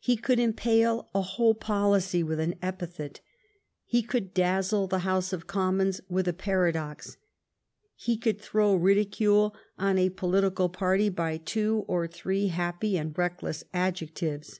He 0.00 0.16
c(]uld 0.16 0.40
impale 0.40 1.08
n 1.14 1.22
whole 1.22 1.54
poiicy 1.54 2.24
with 2.24 2.40
an 2.40 2.56
epithet. 2.60 3.20
He 3.84 4.02
could 4.02 4.34
dazzle 4.34 4.88
the 4.88 4.98
House 5.06 5.32
of 5.32 5.46
Commons 5.46 6.00
with 6.08 6.26
a 6.26 6.32
para 6.32 6.72
dox. 6.72 7.16
He 7.94 8.16
could 8.16 8.40
throw 8.40 8.74
ridicule 8.74 9.54
on 9.78 9.96
a 9.96 10.10
pohtical 10.10 10.72
party 10.72 11.10
by 11.10 11.36
two 11.36 11.84
or 11.86 12.08
three 12.08 12.48
happy 12.48 12.98
and 12.98 13.16
reckless 13.16 13.62
adjec 13.72 14.14
tives. 14.14 14.58